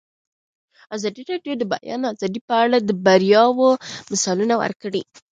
ازادي 0.95 1.21
راډیو 1.31 1.53
د 1.57 1.59
د 1.61 1.63
بیان 1.73 2.01
آزادي 2.13 2.39
په 2.49 2.55
اړه 2.63 2.77
د 2.81 2.91
بریاوو 3.05 3.69
مثالونه 4.11 4.55
ورکړي. 4.63 5.01